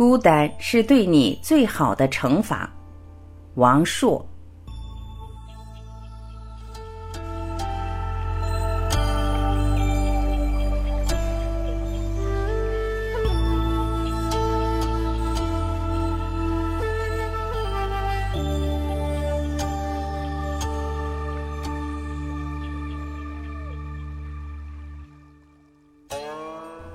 [0.00, 2.72] 孤单是对你最好的惩罚。
[3.56, 4.26] 王朔。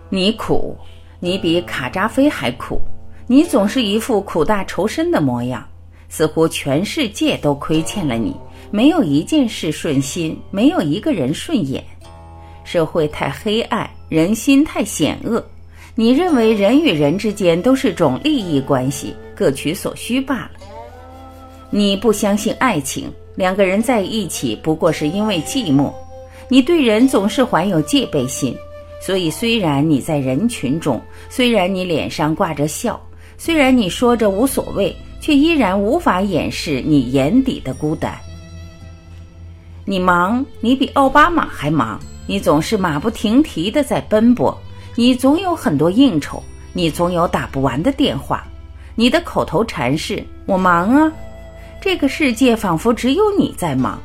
[0.09, 0.75] 你苦，
[1.19, 2.81] 你比卡扎菲还苦。
[3.27, 5.67] 你总是一副苦大仇深的模样，
[6.09, 8.35] 似乎全世界都亏欠了你，
[8.69, 11.83] 没有一件事顺心，没有一个人顺眼。
[12.63, 15.43] 社会太黑暗，人心太险恶。
[15.95, 20.51] 你认为人与人之间都是种利益关系，各取所需罢了。
[21.71, 25.91] 你不相信爱情，两个人在一起不过是因为寂寞。
[26.47, 28.55] 你对人总是怀有戒备心，
[29.01, 33.01] 所以虽然你在人群中，虽然你脸上挂着笑。
[33.37, 38.17] 虽然你说着无所谓，却依然无法掩饰你眼底的孤单。
[39.85, 44.57] 你忙，你比奥巴马还忙，你总是马不停蹄的在奔波，
[44.95, 46.41] 你总有很多应酬，
[46.73, 48.45] 你总有打不完的电话，
[48.95, 51.11] 你的口头禅是“我忙啊”。
[51.81, 54.01] 这个世界仿佛只有你在忙，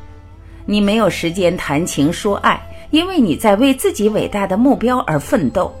[0.67, 5.73] 你没有时间谈情说爱，因为你在为自己伟大的目标而奋斗，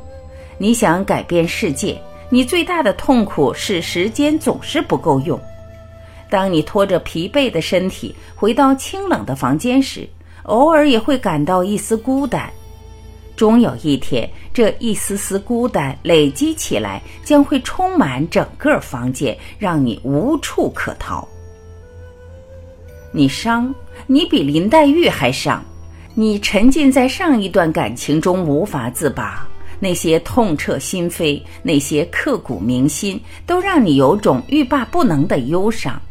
[0.57, 2.01] 你想改变世界。
[2.33, 5.39] 你最大的痛苦是时间总是不够用。
[6.29, 10.07] 当你拖着疲惫的身体回到清冷的房间时，
[10.43, 12.49] 偶尔也会感到一丝孤单。
[13.35, 21.27] 终有一天，这一丝丝孤单累积起来，将会充满整个房间，让你无处可逃。
[23.11, 23.75] 你伤，
[24.07, 25.61] 你比林黛玉还伤。
[26.13, 29.45] 你沉浸在上一段感情中无法自拔。
[29.81, 36.01] 那些痛彻心扉，那些刻骨铭心，都让你有种欲罢不能的忧伤。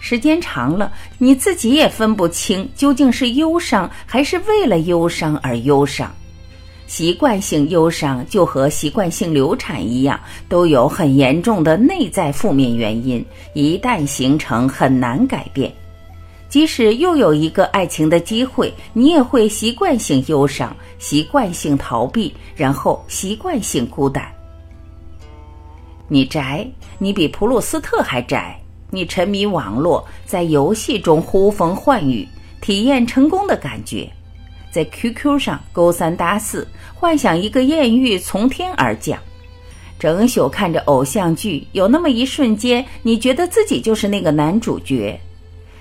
[0.00, 6.12] 时间长了，你自己也分不清究竟是忧伤还是为了忧伤而忧伤。
[6.86, 13.24] 习惯性忧伤就和习惯性流产一样，都有很严重的内在负面原因，
[13.54, 15.72] 一旦形成很难改变。
[16.48, 24.24] 即使又有一个爱情的机会，你也会习惯性忧伤，习惯性逃避，然后习惯性孤单。
[26.08, 26.66] 你宅，
[26.98, 28.58] 你比普鲁斯特还宅。
[28.88, 32.26] 你沉迷网络，在游戏中呼风唤雨，
[32.60, 34.08] 体验成功的感觉，
[34.70, 39.18] 在 QQ 上勾三搭四，幻想一个艳遇从天而降，
[39.98, 45.20] 整宿看着偶像剧，有那么一瞬间，你觉得自己就是那个男主角。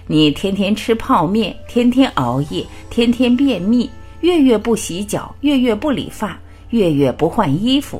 [0.07, 3.89] 你天天吃泡面，天天熬夜，天天便秘，
[4.21, 6.39] 月月不洗脚，月月不理发，
[6.69, 7.99] 月月不换衣服。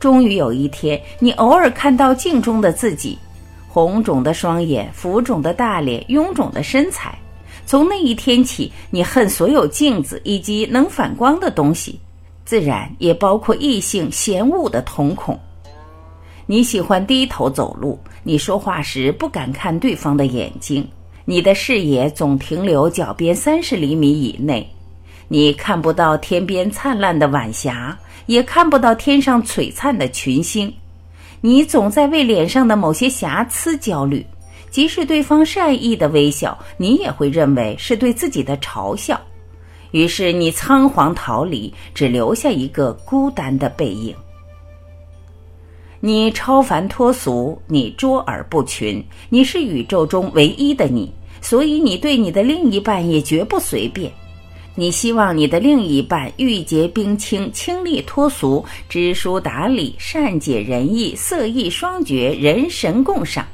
[0.00, 3.18] 终于有一天，你偶尔看到镜中的自己，
[3.68, 7.18] 红肿的双眼，浮肿的大脸，臃肿的身材。
[7.66, 12.00] 从那一天起，你恨所有镜子以及能反光的东西，
[12.46, 15.38] 自然也包括异性嫌恶的瞳孔。
[16.46, 20.88] 你喜欢低头走路，你说话时不敢看对方的眼睛。
[21.30, 24.66] 你的视野总停留脚边三十厘米以内，
[25.28, 27.94] 你看不到天边灿烂的晚霞，
[28.24, 30.72] 也看不到天上璀璨的群星。
[31.42, 34.24] 你总在为脸上的某些瑕疵焦虑，
[34.70, 39.20] 即使对方善意的微笑，你也会认为是对自己的嘲笑。
[39.90, 44.16] 于是你仓皇逃离，只留下一个孤单的背影。
[46.00, 51.12] 你超凡脱俗，你卓尔不群，你是宇宙中唯一的你。
[51.40, 54.12] 所以，你对你的另一半也绝不随便。
[54.74, 63.44] 你希望你的另一半玉洁冰清、清丽脱俗、知书达理、善解人意、色艺双绝、人神共赏。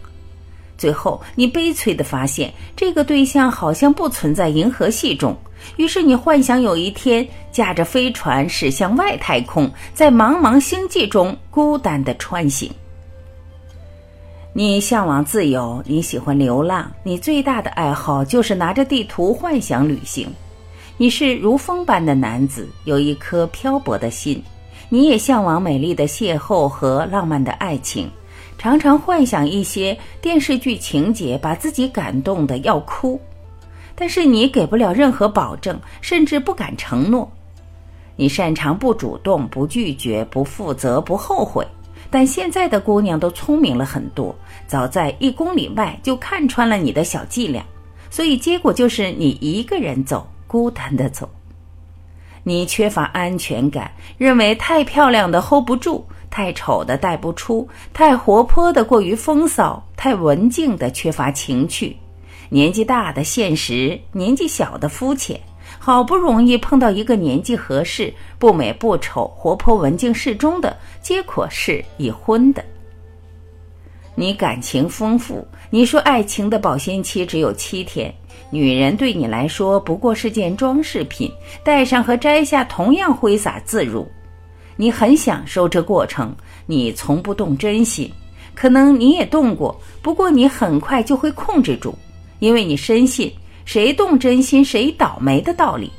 [0.77, 5.35] 最后，你悲催地发现，这个对象好像不存在银河系中。
[5.77, 12.71] 于是，你幻想有一天驾着飞船驶向外太空，在茫茫星际中孤单地穿行。
[14.57, 20.33] 你向往自由，你喜欢流浪，你最大的爱好就是拿着地图幻想旅行。
[20.97, 24.41] 你是如风般的男子，有一颗漂泊的心。
[24.89, 28.09] 你也向往美丽的邂逅和浪漫的爱情，
[28.57, 33.21] 常常幻想一些电视剧情节，把自己感动的要哭。
[33.97, 37.29] 但是你给不了任何保证，甚至不敢承诺。
[38.15, 41.67] 你擅长不主动、不拒绝、不负责、不后悔。
[42.15, 44.33] 但现在的姑娘都聪明了很多，
[44.69, 47.61] 早在一公里外就看穿了你的小伎俩，
[48.09, 51.29] 所以结果就是你一个人走，孤单的走。
[52.45, 61.97] 你缺乏安全感，认为太漂亮的 hold 不住，太丑的带不出，太活泼的过于风骚，太文静的缺乏情趣。
[62.49, 65.41] 年纪大的现实，年纪小的肤浅。
[65.85, 72.65] 好不容易碰到一个年纪合适、不美不丑、活泼文静适中的，结果是已婚的。
[74.15, 78.11] 你感情丰富，你说爱情的保鲜期只有七天，
[78.49, 81.31] 女人对你来说不过是件装饰品，
[81.63, 84.09] 戴上和摘下同样挥洒自如。
[84.77, 86.35] 你很享受这过程，
[86.65, 88.11] 你从不动真心，
[88.55, 91.95] 可能你也动过，不过你很快就会控制住，
[92.39, 93.31] 因为你深信。
[93.65, 95.91] 谁动真心谁倒霉的道理。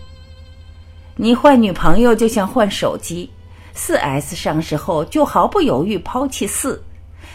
[1.15, 3.29] 你换女朋友就像换手机，
[3.73, 6.83] 四 S 上市后就毫不犹豫抛弃四，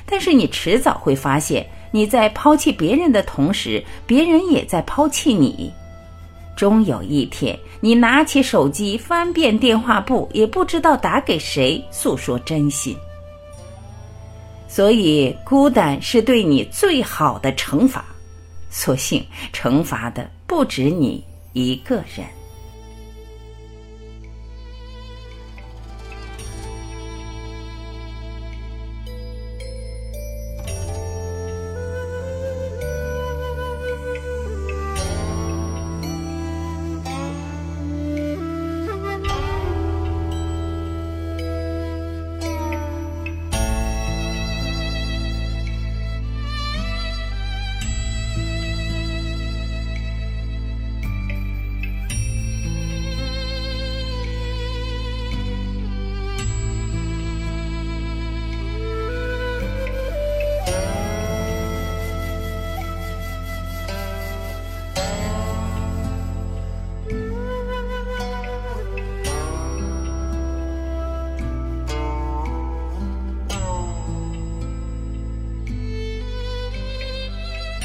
[0.04, 5.72] 但是你迟早会发现，你在抛弃别人的同时，别人也在抛弃你。
[6.56, 12.94] 终有一天，你拿起手机翻遍电话簿，也不知道打给谁诉说真心。
[14.68, 18.04] 所以，孤单是对你最好的惩罚。
[18.70, 21.22] 所幸，惩罚的不止你
[21.52, 22.39] 一个人。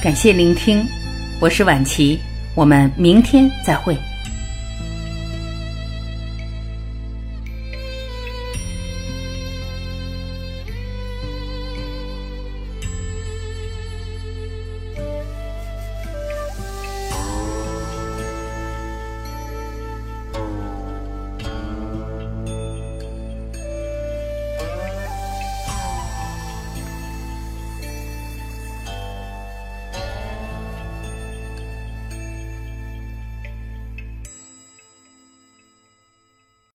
[0.06, 0.86] 感谢聆听，
[1.40, 2.20] 我是晚琪，
[2.54, 3.98] 我们明天再会。